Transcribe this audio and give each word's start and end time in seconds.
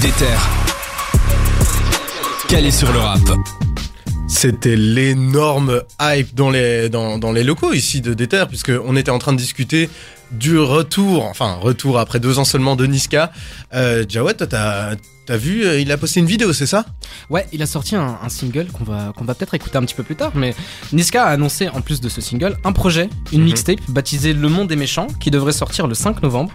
Déter. 0.00 0.24
Calé 2.48 2.70
sur 2.70 2.90
le 2.90 2.98
rap. 3.00 3.20
C'était 4.28 4.76
l'énorme 4.76 5.82
hype 6.00 6.34
dans 6.34 6.48
les, 6.48 6.88
dans 6.88 7.32
les 7.32 7.44
locaux 7.44 7.74
ici 7.74 8.00
de 8.00 8.14
Déter, 8.14 8.44
puisqu'on 8.48 8.96
était 8.96 9.10
en 9.10 9.18
train 9.18 9.32
de 9.32 9.36
discuter 9.36 9.90
du 10.32 10.58
retour, 10.58 11.24
enfin 11.26 11.54
retour 11.54 11.98
après 11.98 12.20
deux 12.20 12.38
ans 12.38 12.44
seulement 12.44 12.76
de 12.76 12.86
Niska. 12.86 13.32
Euh, 13.74 14.04
Jawad, 14.08 14.36
toi 14.36 14.46
t'as 14.46 14.90
as 15.28 15.36
vu, 15.36 15.64
euh, 15.64 15.78
il 15.78 15.92
a 15.92 15.96
posté 15.96 16.18
une 16.18 16.26
vidéo, 16.26 16.52
c'est 16.52 16.66
ça? 16.66 16.84
Ouais, 17.28 17.46
il 17.52 17.62
a 17.62 17.66
sorti 17.66 17.94
un, 17.94 18.18
un 18.20 18.28
single 18.28 18.66
qu'on 18.72 18.82
va, 18.82 19.12
qu'on 19.16 19.24
va 19.24 19.34
peut-être 19.36 19.54
écouter 19.54 19.78
un 19.78 19.82
petit 19.82 19.94
peu 19.94 20.02
plus 20.02 20.16
tard, 20.16 20.32
mais 20.34 20.56
Niska 20.92 21.22
a 21.24 21.28
annoncé 21.28 21.68
en 21.68 21.82
plus 21.82 22.00
de 22.00 22.08
ce 22.08 22.20
single 22.20 22.56
un 22.64 22.72
projet, 22.72 23.08
une 23.32 23.38
Mhm. 23.40 23.44
mixtape 23.46 23.78
baptisée 23.90 24.32
Le 24.32 24.48
Monde 24.48 24.66
des 24.66 24.74
Méchants 24.74 25.06
qui 25.20 25.30
devrait 25.30 25.52
sortir 25.52 25.86
le 25.86 25.94
5 25.94 26.20
novembre. 26.24 26.50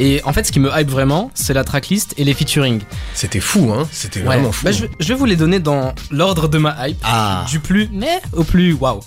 Et 0.00 0.20
en 0.24 0.32
fait, 0.32 0.42
ce 0.44 0.50
qui 0.50 0.58
me 0.58 0.70
hype 0.76 0.90
vraiment, 0.90 1.30
c'est 1.34 1.54
la 1.54 1.62
tracklist 1.62 2.14
et 2.16 2.24
les 2.24 2.34
featuring. 2.34 2.80
C'était 3.14 3.38
fou, 3.38 3.72
hein 3.72 3.86
C'était 3.92 4.18
Ouais. 4.20 4.26
vraiment 4.26 4.50
fou. 4.50 4.64
Bah, 4.64 4.72
je, 4.72 4.82
vais- 4.82 4.90
je 4.98 5.06
vais 5.06 5.14
vous 5.14 5.24
les 5.26 5.36
donner 5.36 5.60
dans 5.60 5.94
l'ordre 6.10 6.48
de 6.48 6.58
ma 6.58 6.88
hype, 6.88 6.98
Ah, 7.04 7.46
du 7.48 7.60
plus 7.60 7.88
mais 7.92 8.20
au 8.32 8.42
plus 8.42 8.72
waouh. 8.72 9.00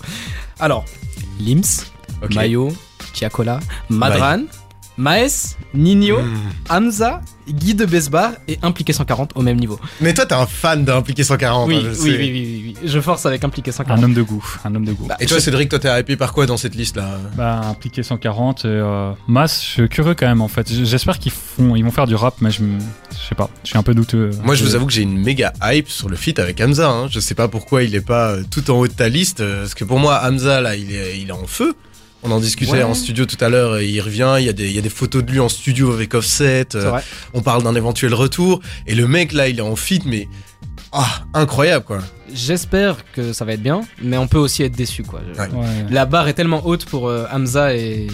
Alors, 0.60 0.86
Lims. 1.38 1.84
Mayo, 2.34 2.72
Chiacola, 3.12 3.60
Madran, 3.88 4.42
Maes, 4.96 5.56
Nino, 5.72 6.18
Hmm. 6.20 6.36
Hamza, 6.68 7.20
Guy 7.48 7.74
de 7.74 7.86
Besbar 7.86 8.32
et 8.48 8.58
Impliqué 8.62 8.92
140 8.92 9.32
au 9.34 9.40
même 9.42 9.56
niveau. 9.58 9.78
Mais 10.00 10.12
toi, 10.12 10.26
t'es 10.26 10.34
un 10.34 10.44
fan 10.46 10.84
d'Impliqué 10.84 11.24
140, 11.24 11.68
Oui, 11.68 11.76
hein, 11.76 11.80
je 11.84 11.88
oui, 11.88 11.94
sais. 11.96 12.02
oui, 12.02 12.16
oui, 12.18 12.30
oui, 12.32 12.76
oui. 12.82 12.88
Je 12.88 13.00
force 13.00 13.24
avec 13.24 13.42
Impliqué 13.42 13.72
140. 13.72 13.98
Un 13.98 14.02
homme 14.04 14.12
de 14.14 14.20
goût, 14.22 14.44
un 14.64 14.74
homme 14.74 14.84
de 14.84 14.92
goût. 14.92 15.06
Bah, 15.06 15.16
Et 15.18 15.26
toi, 15.26 15.40
Cédric, 15.40 15.70
toi, 15.70 15.78
t'es 15.78 15.88
hypé 16.00 16.16
par 16.16 16.32
quoi 16.34 16.44
dans 16.44 16.58
cette 16.58 16.74
liste-là? 16.74 17.18
Bah, 17.36 17.60
impliqué 17.64 18.02
140, 18.02 18.64
et, 18.66 18.68
euh, 18.68 19.12
Mass, 19.26 19.62
je 19.64 19.68
suis 19.68 19.88
curieux 19.88 20.14
quand 20.14 20.26
même 20.26 20.42
en 20.42 20.48
fait. 20.48 20.70
J'espère 20.84 21.18
qu'ils 21.18 21.32
font, 21.32 21.76
ils 21.76 21.82
vont 21.84 21.90
faire 21.92 22.06
du 22.06 22.14
rap, 22.14 22.34
mais 22.42 22.50
je, 22.50 22.62
sais 23.28 23.34
pas, 23.34 23.48
je 23.64 23.70
suis 23.70 23.78
un 23.78 23.82
peu 23.82 23.94
douteux. 23.94 24.30
Moi, 24.44 24.54
je 24.54 24.64
vous 24.64 24.72
Euh, 24.74 24.76
avoue 24.76 24.86
que 24.86 24.92
j'ai 24.92 25.02
une 25.02 25.18
méga 25.18 25.52
hype 25.62 25.88
sur 25.88 26.08
le 26.10 26.16
feat 26.16 26.38
avec 26.38 26.60
Hamza. 26.60 26.90
Hein. 26.90 27.06
Je 27.10 27.20
sais 27.20 27.34
pas 27.34 27.48
pourquoi 27.48 27.84
il 27.84 27.94
est 27.94 28.00
pas 28.06 28.32
euh, 28.32 28.42
tout 28.50 28.70
en 28.70 28.74
haut 28.74 28.86
de 28.88 28.92
ta 28.92 29.08
liste, 29.08 29.40
euh, 29.40 29.60
parce 29.62 29.74
que 29.74 29.84
pour 29.84 29.98
moi, 29.98 30.20
Hamza, 30.24 30.60
là, 30.60 30.76
il 30.76 30.92
est, 30.94 31.18
il 31.18 31.28
est 31.30 31.32
en 31.32 31.46
feu. 31.46 31.74
On 32.22 32.30
en 32.30 32.40
discutait 32.40 32.72
Ouais. 32.72 32.82
en 32.82 32.92
studio 32.94 33.24
tout 33.24 33.42
à 33.42 33.48
l'heure, 33.48 33.78
et 33.78 33.86
il 33.88 34.00
revient, 34.00 34.36
il 34.38 34.44
y, 34.44 34.48
a 34.48 34.52
des, 34.52 34.68
il 34.68 34.74
y 34.74 34.78
a 34.78 34.82
des 34.82 34.90
photos 34.90 35.24
de 35.24 35.30
lui 35.30 35.40
en 35.40 35.48
studio 35.48 35.90
avec 35.92 36.14
Offset, 36.14 36.68
euh, 36.74 36.98
on 37.32 37.40
parle 37.40 37.62
d'un 37.62 37.74
éventuel 37.74 38.12
retour, 38.12 38.60
et 38.86 38.94
le 38.94 39.08
mec 39.08 39.32
là, 39.32 39.48
il 39.48 39.58
est 39.58 39.62
en 39.62 39.74
feat, 39.76 40.04
mais 40.04 40.28
ah, 40.92 41.24
incroyable 41.32 41.84
quoi. 41.84 42.00
J'espère 42.32 43.10
que 43.12 43.32
ça 43.32 43.44
va 43.44 43.54
être 43.54 43.62
bien, 43.62 43.80
mais 44.02 44.18
on 44.18 44.26
peut 44.28 44.38
aussi 44.38 44.62
être 44.62 44.76
déçu 44.76 45.02
quoi. 45.02 45.20
Ouais. 45.38 45.40
ouais. 45.40 45.66
La 45.90 46.04
barre 46.04 46.28
est 46.28 46.34
tellement 46.34 46.66
haute 46.66 46.84
pour 46.84 47.08
euh, 47.08 47.24
Hamza 47.32 47.74
et, 47.74 48.08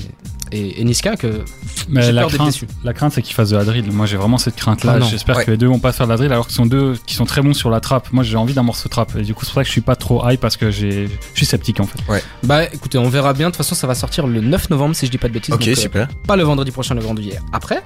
et, 0.52 0.80
et 0.80 0.84
Niska 0.84 1.16
que 1.16 1.42
Mais 1.89 2.02
j'ai 2.02 2.12
la 2.12 2.22
peur 2.22 2.33
crainte, 2.33 2.47
déçu. 2.47 2.66
la 2.84 2.92
crainte, 2.92 3.12
c'est 3.12 3.22
qu'ils 3.22 3.34
fassent 3.34 3.50
de 3.50 3.56
la 3.56 3.64
drill. 3.64 3.91
Moi, 3.92 4.06
j'ai 4.06 4.16
vraiment 4.16 4.39
cette 4.39 4.56
crainte-là. 4.56 4.98
Ah. 5.00 5.05
J'espère 5.11 5.36
Ouais. 5.36 5.44
que 5.44 5.50
les 5.50 5.56
deux 5.56 5.66
vont 5.66 5.78
pas 5.78 5.92
faire 5.92 6.06
de 6.06 6.12
la 6.12 6.16
drill, 6.16 6.33
alors 6.33 6.47
qu'ils 6.47 6.56
sont 6.56 6.66
deux 6.66 6.94
qui 7.06 7.14
sont 7.14 7.27
très 7.27 7.42
bons 7.42 7.55
sur 7.55 7.70
la 7.70 7.80
trappe. 7.80 8.12
Moi, 8.12 8.25
j'ai 8.25 8.36
envie 8.36 8.55
d'un 8.55 8.62
morceau 8.62 8.88
trap. 8.88 9.14
Et 9.16 9.22
du 9.22 9.34
coup, 9.34 9.44
c'est 9.44 9.50
pour 9.50 9.55
ça 9.56 9.62
que 9.62 9.66
je 9.66 9.72
suis 9.72 9.80
pas 9.80 9.97
trop 9.97 10.28
high 10.28 10.38
parce 10.38 10.56
que 10.56 10.70
j'ai, 10.70 11.06
je 11.06 11.36
suis 11.36 11.47
sceptique 11.47 11.80
en 11.80 11.86
fait. 11.86 11.98
Bah 12.42 12.64
écoutez, 12.64 12.98
on 12.98 13.08
verra 13.08 13.33
bien. 13.33 13.47
De 13.47 13.50
toute 13.53 13.58
façon, 13.58 13.75
ça 13.75 13.86
va 13.86 13.94
sortir 13.94 14.27
le 14.27 14.41
9 14.41 14.70
novembre 14.70 14.94
si 14.97 15.06
je 15.06 15.11
dis 15.11 15.19
pas 15.19 15.28
de 15.28 15.33
bêtises. 15.33 15.55
Ok, 15.55 15.61
donc, 15.61 15.69
euh, 15.69 15.75
super. 15.75 16.08
pas 16.27 16.36
le 16.36 16.42
vendredi 16.44 16.70
prochain, 16.70 16.94
le 16.94 17.00
vendredi 17.00 17.33
après. 17.53 17.83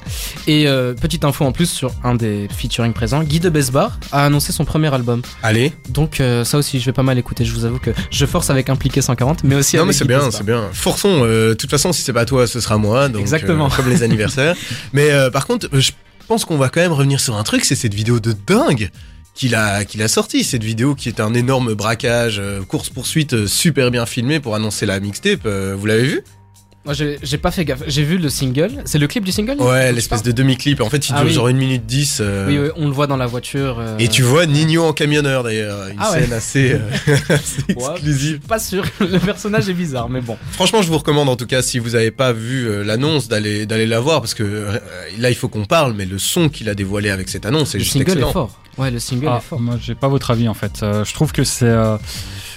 Et 0.46 0.66
euh, 0.68 0.94
petite 0.94 1.24
info 1.24 1.44
en 1.44 1.52
plus 1.52 1.70
sur 1.70 1.92
un 2.04 2.14
des 2.14 2.48
featuring 2.54 2.92
présents, 2.92 3.22
Guy 3.22 3.40
de 3.40 3.48
Besbar 3.50 3.98
a 4.12 4.24
annoncé 4.26 4.52
son 4.52 4.64
premier 4.64 4.92
album. 4.92 5.22
Allez. 5.42 5.72
Donc 5.88 6.20
euh, 6.20 6.44
ça 6.44 6.58
aussi, 6.58 6.80
je 6.80 6.86
vais 6.86 6.92
pas 6.92 7.02
mal 7.02 7.18
écouter. 7.18 7.44
Je 7.44 7.52
vous 7.52 7.64
avoue 7.64 7.78
que 7.78 7.90
je 8.10 8.26
force 8.26 8.50
avec 8.50 8.68
Impliqué 8.70 9.00
140, 9.02 9.44
mais 9.44 9.54
aussi 9.56 9.76
Non 9.76 9.82
avec 9.82 9.94
mais 9.94 9.98
c'est 9.98 10.04
bien, 10.06 10.30
c'est 10.30 10.44
bien. 10.44 10.68
Forçons. 10.72 11.22
euh, 11.24 11.50
De 11.50 11.54
toute 11.54 11.70
façon, 11.70 11.92
si 11.92 12.02
c'est 12.02 12.12
pas 12.12 12.24
toi, 12.24 12.46
ce 12.46 12.59
sera 12.60 12.78
moi. 12.78 13.08
Donc, 13.08 13.20
Exactement. 13.22 13.66
euh, 13.66 13.76
comme 13.76 13.88
les 13.88 14.02
anniversaires. 14.02 14.56
mais 14.92 15.10
euh, 15.10 15.30
par 15.30 15.46
contre, 15.46 15.68
je 15.72 15.90
pense 16.28 16.44
qu'on 16.44 16.56
va 16.58 16.68
quand 16.68 16.80
même 16.80 16.92
revenir 16.92 17.20
sur 17.20 17.36
un 17.36 17.42
truc. 17.42 17.64
C'est 17.64 17.74
cette 17.74 17.94
vidéo 17.94 18.20
de 18.20 18.32
dingue 18.46 18.90
qu'il 19.34 19.54
a 19.54 19.84
qu'il 19.84 20.02
a 20.02 20.08
sorti. 20.08 20.44
Cette 20.44 20.64
vidéo 20.64 20.94
qui 20.94 21.08
est 21.08 21.20
un 21.20 21.34
énorme 21.34 21.74
braquage, 21.74 22.40
course 22.68 22.88
poursuite, 22.90 23.46
super 23.46 23.90
bien 23.90 24.06
filmé 24.06 24.40
pour 24.40 24.54
annoncer 24.54 24.86
la 24.86 25.00
mixtape. 25.00 25.40
euh, 25.46 25.74
vous 25.78 25.86
l'avez 25.86 26.04
vu? 26.04 26.22
Moi, 26.86 26.94
j'ai 26.94 27.36
pas 27.38 27.50
fait 27.50 27.66
gaffe. 27.66 27.82
J'ai 27.86 28.02
vu 28.02 28.16
le 28.16 28.30
single. 28.30 28.70
C'est 28.86 28.96
le 28.98 29.06
clip 29.06 29.22
du 29.22 29.32
single 29.32 29.56
Ouais, 29.60 29.92
l'espèce 29.92 30.22
de 30.22 30.32
demi-clip. 30.32 30.80
En 30.80 30.88
fait, 30.88 31.10
il 31.10 31.12
Ah 31.14 31.18
dure 31.20 31.28
oui. 31.28 31.34
genre 31.34 31.48
une 31.48 31.58
minute 31.58 31.84
10. 31.84 32.18
euh, 32.22 32.46
Oui, 32.48 32.58
oui, 32.58 32.68
on 32.76 32.86
le 32.86 32.92
voit 32.92 33.06
dans 33.06 33.18
la 33.18 33.26
voiture. 33.26 33.78
euh, 33.78 33.98
Et 33.98 34.08
tu 34.08 34.22
vois 34.22 34.46
Nino 34.46 34.84
en 34.84 34.94
camionneur 34.94 35.42
d'ailleurs, 35.42 35.88
une 35.88 35.96
Ah 36.00 36.12
ouais. 36.12 36.22
scène 36.22 36.32
assez, 36.32 36.72
euh, 36.72 36.78
assez 37.28 37.74
Ouais. 37.76 37.90
exclusive. 37.92 38.40
Pas 38.48 38.58
sûr. 38.58 38.84
Le 39.00 39.18
personnage 39.18 39.68
est 39.68 39.74
bizarre, 39.74 40.08
mais 40.08 40.22
bon. 40.22 40.38
Franchement, 40.52 40.80
je 40.80 40.88
vous 40.88 40.96
recommande 40.96 41.28
en 41.28 41.36
tout 41.36 41.46
cas 41.46 41.60
si 41.60 41.78
vous 41.78 41.90
n'avez 41.90 42.10
pas 42.10 42.32
vu 42.32 42.66
euh, 42.66 42.82
l'annonce 42.82 43.28
d'aller 43.28 43.66
d'aller 43.66 43.86
la 43.86 44.00
voir 44.00 44.20
parce 44.22 44.32
que 44.32 44.42
euh, 44.42 44.78
là 45.18 45.28
il 45.28 45.36
faut 45.36 45.48
qu'on 45.48 45.66
parle, 45.66 45.92
mais 45.92 46.06
le 46.06 46.18
son 46.18 46.48
qu'il 46.48 46.70
a 46.70 46.74
dévoilé 46.74 47.10
avec 47.10 47.28
cette 47.28 47.44
annonce, 47.44 47.72
c'est 47.72 47.78
Le 47.78 47.84
juste 47.84 47.92
single 47.92 48.10
excellent. 48.12 48.30
est 48.30 48.32
fort. 48.32 48.58
Ouais, 48.78 48.90
le 48.90 48.98
single 49.00 49.26
Ah, 49.28 49.40
est 49.44 49.46
fort. 49.46 49.60
moi, 49.60 49.76
j'ai 49.82 49.94
pas 49.94 50.08
votre 50.08 50.30
avis 50.30 50.48
en 50.48 50.54
fait. 50.54 50.82
Euh, 50.82 51.04
je 51.04 51.12
trouve 51.12 51.32
que 51.32 51.44
c'est, 51.44 51.66
euh, 51.66 51.98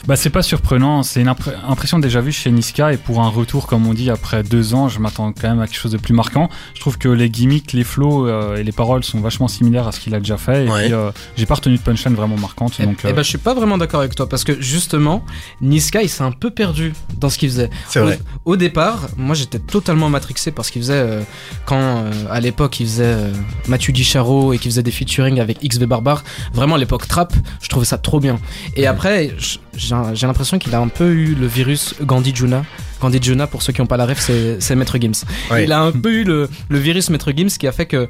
bah, 0.07 0.15
c'est 0.15 0.29
pas 0.29 0.41
surprenant. 0.43 1.03
C'est 1.03 1.21
une 1.21 1.27
impression 1.29 1.99
déjà 1.99 2.19
vue 2.21 2.31
chez 2.31 2.51
Niska 2.51 2.93
et 2.93 2.97
pour 2.97 3.21
un 3.21 3.29
retour, 3.29 3.67
comme 3.67 3.87
on 3.87 3.93
dit, 3.93 4.09
après 4.09 4.43
deux 4.43 4.73
ans, 4.73 4.89
je 4.89 4.99
m'attends 4.99 5.31
quand 5.31 5.47
même 5.49 5.59
à 5.61 5.67
quelque 5.67 5.79
chose 5.79 5.91
de 5.93 5.97
plus 5.97 6.13
marquant. 6.13 6.49
Je 6.75 6.81
trouve 6.81 6.97
que 6.97 7.07
les 7.09 7.29
gimmicks, 7.29 7.73
les 7.73 7.83
flows 7.83 8.27
euh, 8.27 8.57
et 8.57 8.63
les 8.63 8.71
paroles 8.71 9.03
sont 9.03 9.19
vachement 9.21 9.47
similaires 9.47 9.87
à 9.87 9.91
ce 9.91 9.99
qu'il 9.99 10.13
a 10.15 10.19
déjà 10.19 10.37
fait. 10.37 10.65
Et 10.65 10.69
Ouais. 10.69 10.83
puis, 10.85 10.93
euh, 10.93 11.11
j'ai 11.37 11.45
pas 11.45 11.55
retenu 11.55 11.77
de 11.77 11.81
punchline 11.81 12.15
vraiment 12.15 12.37
marquante. 12.37 12.73
Eh, 12.79 12.85
donc, 12.85 12.99
eh 13.03 13.07
euh, 13.07 13.13
ben, 13.13 13.23
je 13.23 13.29
suis 13.29 13.37
pas 13.37 13.53
vraiment 13.53 13.77
d'accord 13.77 14.01
avec 14.01 14.15
toi 14.15 14.27
parce 14.27 14.43
que 14.43 14.59
justement, 14.61 15.23
Niska 15.61 16.01
il 16.01 16.09
s'est 16.09 16.23
un 16.23 16.31
peu 16.31 16.49
perdu 16.49 16.93
dans 17.17 17.29
ce 17.29 17.37
qu'il 17.37 17.49
faisait. 17.49 17.69
C'est 17.87 17.99
vrai. 17.99 18.19
Au, 18.45 18.53
au 18.53 18.55
départ, 18.57 19.07
moi 19.17 19.35
j'étais 19.35 19.59
totalement 19.59 20.09
matrixé 20.09 20.51
par 20.51 20.65
ce 20.65 20.71
qu'il 20.71 20.81
faisait 20.81 20.93
euh, 20.95 21.21
quand 21.65 21.79
euh, 21.79 22.11
à 22.29 22.39
l'époque 22.39 22.79
il 22.79 22.87
faisait 22.87 23.03
euh, 23.05 23.31
Mathieu 23.67 23.93
Dicharo 23.93 24.53
et 24.53 24.57
qu'il 24.57 24.71
faisait 24.71 24.83
des 24.83 24.91
featuring 24.91 25.39
avec 25.39 25.61
XV 25.63 25.85
Barbare. 25.85 26.23
Vraiment 26.53 26.75
à 26.75 26.77
l'époque 26.77 27.07
trap, 27.07 27.33
je 27.61 27.69
trouvais 27.69 27.85
ça 27.85 27.97
trop 27.97 28.19
bien. 28.19 28.39
Et 28.75 28.85
après, 28.87 29.31
j'ai 29.75 29.92
j'ai 30.13 30.27
l'impression 30.27 30.59
qu'il 30.59 30.73
a 30.75 30.79
un 30.79 30.87
peu 30.87 31.11
eu 31.11 31.35
le 31.35 31.47
virus 31.47 31.95
Gandhi 32.01 32.35
Juna. 32.35 32.63
Gandhi 33.03 33.19
Juna, 33.21 33.47
pour 33.47 33.61
ceux 33.61 33.73
qui 33.73 33.81
n'ont 33.81 33.87
pas 33.87 33.97
la 33.97 34.05
ref, 34.05 34.19
c'est 34.19 34.61
c'est 34.61 34.75
Maître 34.75 34.97
Gims. 34.99 35.11
Ouais. 35.51 35.65
Il 35.65 35.71
a 35.71 35.81
un 35.81 35.91
peu 35.91 36.11
eu 36.11 36.23
le, 36.23 36.49
le 36.69 36.79
virus 36.79 37.09
Maître 37.09 37.31
Gims 37.35 37.49
qui 37.59 37.67
a 37.67 37.71
fait 37.71 37.85
que 37.85 38.07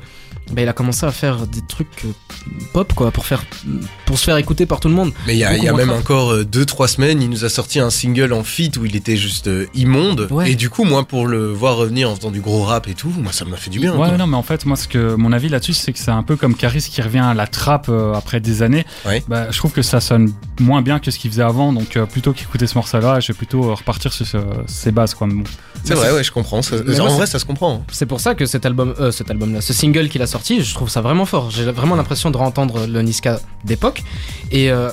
bah, 0.51 0.61
il 0.61 0.67
a 0.67 0.73
commencé 0.73 1.05
à 1.05 1.11
faire 1.11 1.47
des 1.47 1.61
trucs 1.67 2.05
euh, 2.05 2.09
pop 2.73 2.91
quoi 2.93 3.11
pour 3.11 3.25
faire 3.25 3.43
pour 4.05 4.19
se 4.19 4.25
faire 4.25 4.37
écouter 4.37 4.65
par 4.65 4.79
tout 4.79 4.89
le 4.89 4.93
monde. 4.93 5.11
Mais 5.25 5.33
il 5.35 5.39
y 5.39 5.43
a, 5.45 5.55
y 5.57 5.67
a 5.67 5.73
même 5.73 5.89
encore 5.89 6.35
2-3 6.35 6.87
semaines, 6.87 7.21
il 7.21 7.29
nous 7.29 7.45
a 7.45 7.49
sorti 7.49 7.79
un 7.79 7.89
single 7.89 8.33
en 8.33 8.43
feat 8.43 8.77
où 8.77 8.85
il 8.85 8.95
était 8.95 9.15
juste 9.17 9.47
euh, 9.47 9.65
immonde. 9.73 10.27
Ouais. 10.29 10.51
Et 10.51 10.55
du 10.55 10.69
coup, 10.69 10.83
moi, 10.83 11.05
pour 11.05 11.25
le 11.27 11.51
voir 11.51 11.77
revenir 11.77 12.09
en 12.09 12.15
faisant 12.15 12.29
du 12.31 12.41
gros 12.41 12.63
rap 12.63 12.87
et 12.87 12.93
tout, 12.93 13.11
moi, 13.17 13.31
ça 13.31 13.45
m'a 13.45 13.57
fait 13.57 13.69
du 13.69 13.79
bien. 13.79 13.91
Ouais, 13.93 14.09
quoi. 14.09 14.17
non, 14.17 14.27
mais 14.27 14.35
en 14.37 14.43
fait, 14.43 14.65
moi, 14.65 14.75
ce 14.75 14.87
que 14.87 15.15
mon 15.15 15.31
avis 15.31 15.49
là-dessus, 15.49 15.73
c'est 15.73 15.93
que 15.93 15.99
c'est 15.99 16.11
un 16.11 16.23
peu 16.23 16.35
comme 16.35 16.55
Caris 16.55 16.85
qui 16.91 17.01
revient 17.01 17.19
à 17.19 17.33
la 17.33 17.47
trappe 17.47 17.87
euh, 17.89 18.13
après 18.13 18.39
des 18.41 18.61
années. 18.61 18.85
Ouais. 19.05 19.23
Bah, 19.27 19.47
je 19.49 19.57
trouve 19.57 19.71
que 19.71 19.81
ça 19.81 20.01
sonne 20.01 20.33
moins 20.59 20.81
bien 20.81 20.99
que 20.99 21.09
ce 21.09 21.17
qu'il 21.17 21.31
faisait 21.31 21.41
avant. 21.43 21.71
Donc, 21.73 21.95
euh, 21.95 22.05
plutôt 22.05 22.33
qu'écouter 22.33 22.67
ce 22.67 22.75
morceau-là, 22.75 23.19
je 23.21 23.31
vais 23.31 23.37
plutôt 23.37 23.63
euh, 23.69 23.73
repartir 23.73 24.11
sur 24.11 24.27
ce- 24.27 24.37
ses 24.83 24.91
bases, 24.91 25.13
quoi. 25.13 25.27
Mais 25.27 25.33
bon. 25.35 25.43
C'est 25.83 25.95
vrai, 25.95 26.11
ouais, 26.13 26.23
je 26.23 26.31
comprends. 26.31 26.61
Ça- 26.61 26.75
en 26.77 27.07
vrai, 27.17 27.25
ça 27.25 27.39
se 27.39 27.45
comprend. 27.45 27.83
C'est 27.91 28.05
pour 28.05 28.19
ça 28.21 28.35
que 28.35 28.45
cet 28.45 28.65
album, 28.65 28.93
euh, 28.99 29.11
cet 29.11 29.29
album-là, 29.31 29.59
ce 29.61 29.73
single 29.73 30.07
qu'il 30.09 30.21
a 30.21 30.27
sorti, 30.27 30.61
je 30.63 30.73
trouve 30.73 30.89
ça 30.89 31.01
vraiment 31.01 31.25
fort. 31.25 31.51
J'ai 31.51 31.65
vraiment 31.71 31.95
l'impression 31.95 32.31
de 32.31 32.37
entendre 32.37 32.85
le 32.87 33.01
Niska 33.01 33.39
d'époque. 33.65 34.03
Et 34.51 34.71
euh, 34.71 34.89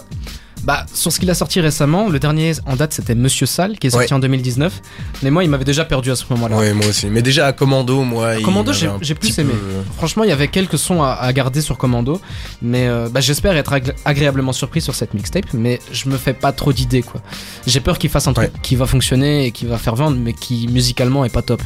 bah, 0.64 0.84
sur 0.92 1.10
ce 1.12 1.18
qu'il 1.20 1.30
a 1.30 1.34
sorti 1.34 1.60
récemment, 1.60 2.08
le 2.08 2.18
dernier 2.18 2.52
en 2.66 2.76
date 2.76 2.92
c'était 2.92 3.14
Monsieur 3.14 3.46
Sale 3.46 3.78
qui 3.78 3.86
est 3.86 3.90
sorti 3.90 4.06
Ouais. 4.08 4.12
en 4.12 4.18
2019. 4.18 4.80
Mais 5.22 5.30
moi, 5.30 5.44
il 5.44 5.50
m'avait 5.50 5.64
déjà 5.64 5.84
perdu 5.84 6.10
à 6.10 6.16
ce 6.16 6.24
moment-là. 6.30 6.56
Ouais, 6.56 6.72
moi 6.74 6.86
aussi. 6.86 7.06
Mais 7.06 7.22
déjà 7.22 7.46
à 7.46 7.52
Commando, 7.52 8.02
moi. 8.02 8.36
Commando, 8.42 8.72
j'ai- 8.72 9.14
plus 9.14 9.38
aimé. 9.38 9.52
peu- 9.52 9.92
Franchement, 9.96 10.24
il 10.24 10.30
y 10.30 10.32
avait 10.32 10.48
quelques 10.48 10.78
sons 10.78 11.02
à, 11.02 11.10
à 11.12 11.32
garder 11.32 11.60
sur 11.60 11.76
Commando, 11.78 12.20
mais 12.62 12.86
euh, 12.88 13.08
bah, 13.10 13.20
j'espère 13.20 13.56
être 13.56 13.72
agré- 13.72 13.94
agréablement 14.04 14.52
surpris 14.52 14.80
sur 14.80 14.94
cette 14.94 15.14
mixtape. 15.14 15.46
Mais 15.54 15.78
je 15.92 16.08
me 16.08 16.16
fais 16.16 16.32
pas 16.34 16.52
trop 16.52 16.72
d'idées, 16.72 17.02
quoi. 17.02 17.20
J'ai 17.66 17.80
peur 17.80 17.98
qu'il 17.98 18.10
fasse 18.10 18.26
un 18.28 18.32
truc 18.32 18.52
Ouais. 18.52 18.60
qui 18.62 18.76
va 18.76 18.86
fonctionner 18.86 19.46
et 19.46 19.50
qui 19.52 19.66
va 19.66 19.78
faire 19.78 19.94
vendre, 19.94 20.16
mais 20.18 20.32
qui 20.32 20.68
musicalement 20.68 21.24
est 21.24 21.32
pas 21.32 21.42
top. 21.42 21.62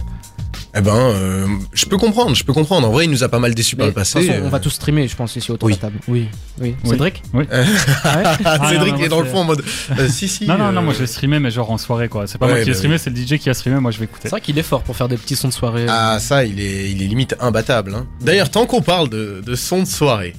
Eh 0.76 0.80
ben, 0.80 0.92
euh, 0.96 1.46
je 1.72 1.84
peux 1.86 1.96
comprendre, 1.98 2.34
je 2.34 2.42
peux 2.42 2.52
comprendre. 2.52 2.88
En 2.88 2.90
vrai, 2.90 3.04
il 3.04 3.10
nous 3.10 3.22
a 3.22 3.28
pas 3.28 3.38
mal 3.38 3.54
déçus 3.54 3.76
par 3.76 3.86
le 3.86 3.92
de 3.92 3.94
toute 3.94 4.00
passé. 4.00 4.26
façon, 4.26 4.40
on 4.44 4.48
va 4.48 4.56
euh. 4.56 4.60
tous 4.60 4.70
streamer, 4.70 5.06
je 5.06 5.14
pense, 5.14 5.36
ici 5.36 5.52
autour 5.52 5.68
Oui. 5.68 5.74
de 5.74 5.78
la 5.78 5.82
table. 5.82 5.98
Oui, 6.08 6.28
oui. 6.60 6.74
Oui. 6.82 6.90
Cédric 6.90 7.22
Oui. 7.32 7.44
Ah 7.52 8.18
ouais 8.18 8.24
Ah, 8.44 8.68
Cédric 8.70 8.92
non, 8.94 8.98
qui 8.98 9.04
est 9.04 9.08
dans 9.08 9.20
le 9.20 9.26
fond 9.28 9.38
en 9.38 9.44
mode. 9.44 9.62
euh, 9.98 10.08
si, 10.08 10.26
si. 10.26 10.46
non, 10.46 10.58
non, 10.58 10.64
euh, 10.66 10.72
non, 10.72 10.82
moi 10.82 10.92
je 10.92 10.98
vais 10.98 11.06
streamer, 11.06 11.38
mais 11.38 11.52
genre 11.52 11.70
en 11.70 11.78
soirée, 11.78 12.08
quoi. 12.08 12.26
C'est 12.26 12.38
pas 12.38 12.46
Ouais, 12.46 12.52
moi 12.52 12.60
qui 12.60 12.66
vais 12.66 12.72
bah 12.72 12.76
streamer, 12.78 12.94
oui. 12.96 13.00
c'est 13.04 13.10
le 13.10 13.16
DJ 13.16 13.38
qui 13.40 13.48
a 13.50 13.54
streamé, 13.54 13.78
moi 13.78 13.92
je 13.92 13.98
vais 13.98 14.04
écouter. 14.06 14.22
C'est 14.24 14.30
vrai 14.30 14.40
qu'il 14.40 14.58
est 14.58 14.62
fort 14.64 14.82
pour 14.82 14.96
faire 14.96 15.06
des 15.08 15.16
petits 15.16 15.36
sons 15.36 15.48
de 15.48 15.52
soirée. 15.52 15.86
Ah, 15.88 16.18
ça, 16.18 16.44
il 16.44 16.58
est, 16.60 16.90
il 16.90 17.02
est 17.02 17.06
limite 17.06 17.36
imbattable. 17.38 17.94
hein. 17.94 18.06
D'ailleurs, 18.20 18.50
tant 18.50 18.66
qu'on 18.66 18.82
parle 18.82 19.08
de, 19.08 19.42
de 19.46 19.54
son 19.54 19.80
de 19.82 19.86
soirée, 19.88 20.34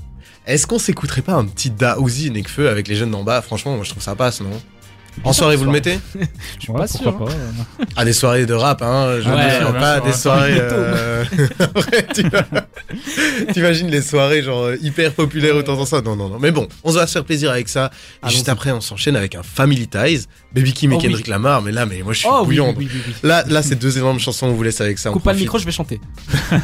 est-ce 0.45 0.68
qu'on 0.68 0.80
s'écouterait 0.80 1.21
pas 1.21 1.33
un 1.33 1.45
petit 1.45 1.69
Daouzi 1.71 2.30
Nekfeu 2.30 2.69
avec 2.69 2.88
les 2.89 2.95
jeunes 2.95 3.12
d'en 3.12 3.24
bas? 3.24 3.42
Franchement, 3.42 3.75
moi 3.75 3.86
je 3.86 3.89
trouve 3.92 4.04
ça 4.04 4.15
passe, 4.15 4.42
non? 4.42 4.50
En 5.23 5.33
soirée, 5.33 5.56
vous 5.56 5.65
le 5.65 5.71
mettez 5.71 5.97
je 6.15 6.19
suis 6.63 6.71
Ouais, 6.71 6.79
pas 6.79 6.88
sûr. 6.88 7.17
pas. 7.17 7.25
Ah, 7.95 8.06
des 8.06 8.13
soirées 8.13 8.45
de 8.45 8.53
rap, 8.53 8.81
hein 8.81 9.17
Je 9.21 9.29
Ouais, 9.29 9.35
bien 9.35 9.71
pas 9.73 9.95
sûr, 9.97 10.06
des 10.06 10.13
soirées. 10.13 10.57
euh, 10.59 11.23
ouais, 11.75 12.07
tu 12.13 12.29
vois- 12.29 12.44
T'imagines 13.53 13.88
les 13.89 14.01
soirées 14.01 14.44
genre 14.44 14.63
euh, 14.65 14.77
hyper 14.81 15.13
populaires 15.13 15.56
autant 15.56 15.75
dans 15.75 15.85
ça 15.85 16.01
Non, 16.01 16.15
non, 16.15 16.29
non. 16.29 16.38
Mais 16.39 16.51
bon, 16.51 16.67
on 16.83 16.91
va 16.91 17.07
se 17.07 17.13
faire 17.13 17.23
plaisir 17.25 17.50
avec 17.51 17.69
ça. 17.69 17.89
Et 18.25 18.29
juste 18.29 18.50
après, 18.50 18.71
on 18.71 18.81
s'enchaîne 18.81 19.15
avec 19.15 19.35
un 19.35 19.44
Family 19.44 19.88
Ties, 19.88 20.25
Baby 20.53 20.73
Kim 20.73 20.91
et 20.91 20.95
Oh 20.95 20.97
oui. 21.00 21.03
Kendrick 21.06 21.27
Lamar. 21.27 21.62
Mais 21.62 21.71
là, 21.71 21.85
mais 21.85 22.01
moi 22.03 22.13
je 22.13 22.19
suis 22.19 22.27
Oh 22.29 22.39
oui, 22.41 22.45
bouillant. 22.45 22.73
oui, 22.77 22.85
oui, 22.85 22.89
oui, 22.94 23.01
oui. 23.07 23.13
Là, 23.23 23.44
là, 23.47 23.63
c'est 23.63 23.75
deux 23.75 23.97
énormes 23.97 24.19
chansons. 24.19 24.47
On 24.47 24.53
vous 24.53 24.63
laisse 24.63 24.81
avec 24.81 25.00
ça. 25.00 25.09
Coupe 25.12 25.23
pas 25.23 25.33
le 25.33 25.39
micro, 25.39 25.57
je 25.57 25.65
vais 25.65 25.71
chanter. 25.71 26.00